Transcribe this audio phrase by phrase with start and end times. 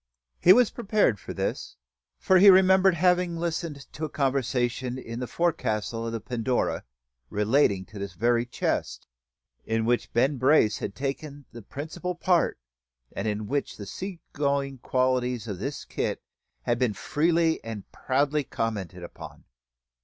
[0.39, 1.75] He was prepared for this;
[2.17, 6.85] for he remembered having listened to a conversation in the forecastle of the Pandora,
[7.29, 9.05] relating to this very chest,
[9.63, 12.57] in which Ben Brace had taken the principal part,
[13.15, 16.23] and in which the sea going qualities of his kit
[16.63, 19.43] had been freely and proudly commented upon.